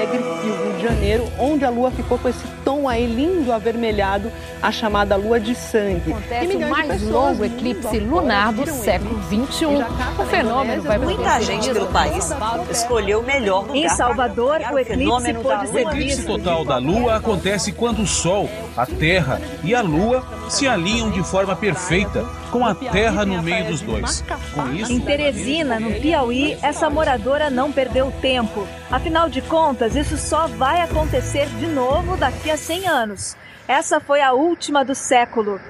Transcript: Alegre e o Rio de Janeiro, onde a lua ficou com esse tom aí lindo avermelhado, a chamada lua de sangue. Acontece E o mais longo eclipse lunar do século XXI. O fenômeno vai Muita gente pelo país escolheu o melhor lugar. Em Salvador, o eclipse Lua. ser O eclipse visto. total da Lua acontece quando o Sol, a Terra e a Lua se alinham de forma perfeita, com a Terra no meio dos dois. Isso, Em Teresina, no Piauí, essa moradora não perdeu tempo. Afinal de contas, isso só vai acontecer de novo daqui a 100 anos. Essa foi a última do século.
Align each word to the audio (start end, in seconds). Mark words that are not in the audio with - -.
Alegre 0.00 0.18
e 0.18 0.48
o 0.48 0.62
Rio 0.62 0.72
de 0.76 0.82
Janeiro, 0.82 1.32
onde 1.38 1.64
a 1.64 1.68
lua 1.68 1.90
ficou 1.90 2.18
com 2.18 2.28
esse 2.28 2.46
tom 2.64 2.88
aí 2.88 3.06
lindo 3.06 3.52
avermelhado, 3.52 4.32
a 4.62 4.72
chamada 4.72 5.14
lua 5.14 5.38
de 5.38 5.54
sangue. 5.54 6.12
Acontece 6.12 6.52
E 6.52 6.56
o 6.56 6.70
mais 6.70 7.02
longo 7.02 7.44
eclipse 7.44 7.98
lunar 7.98 8.52
do 8.52 8.66
século 8.66 9.20
XXI. 9.24 9.66
O 10.18 10.24
fenômeno 10.24 10.82
vai 10.82 10.98
Muita 10.98 11.40
gente 11.40 11.70
pelo 11.70 11.86
país 11.88 12.30
escolheu 12.70 13.20
o 13.20 13.22
melhor 13.22 13.66
lugar. 13.66 13.76
Em 13.76 13.88
Salvador, 13.90 14.60
o 14.72 14.78
eclipse 14.78 15.04
Lua. 15.04 15.20
ser 15.20 15.36
O 15.36 15.78
eclipse 15.78 16.16
visto. 16.16 16.26
total 16.26 16.64
da 16.64 16.78
Lua 16.78 17.16
acontece 17.16 17.72
quando 17.72 18.02
o 18.02 18.06
Sol, 18.06 18.48
a 18.76 18.86
Terra 18.86 19.40
e 19.62 19.74
a 19.74 19.82
Lua 19.82 20.24
se 20.48 20.66
alinham 20.66 21.10
de 21.10 21.22
forma 21.22 21.54
perfeita, 21.54 22.24
com 22.50 22.64
a 22.64 22.74
Terra 22.74 23.24
no 23.24 23.42
meio 23.42 23.66
dos 23.66 23.80
dois. 23.80 24.24
Isso, 24.74 24.92
Em 24.92 25.00
Teresina, 25.00 25.78
no 25.78 25.92
Piauí, 26.00 26.58
essa 26.62 26.90
moradora 26.90 27.50
não 27.50 27.70
perdeu 27.70 28.12
tempo. 28.20 28.66
Afinal 28.90 29.28
de 29.28 29.40
contas, 29.42 29.94
isso 29.94 30.16
só 30.16 30.46
vai 30.46 30.80
acontecer 30.80 31.46
de 31.58 31.66
novo 31.66 32.16
daqui 32.16 32.50
a 32.50 32.56
100 32.56 32.88
anos. 32.88 33.36
Essa 33.68 34.00
foi 34.00 34.20
a 34.20 34.32
última 34.32 34.84
do 34.84 34.94
século. 34.94 35.60